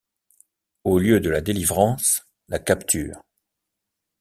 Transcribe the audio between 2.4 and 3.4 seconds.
la capture.